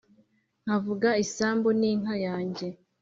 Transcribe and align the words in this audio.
Nkavuga 0.63 1.09
isambu 1.23 1.67
n'inka 1.79 2.15
yanjye 2.25 2.67